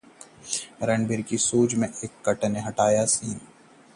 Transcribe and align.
रणबीर 0.83 1.21
की 1.21 1.37
संजू 1.37 1.77
में 1.77 1.87
एक 1.87 1.93
कट, 1.93 2.03
विवाद 2.03 2.25
के 2.25 2.27
बाद 2.27 2.43
निर्माताओं 2.43 2.53
ने 2.53 2.59
हटाया 2.61 3.05
सीन 3.15 3.39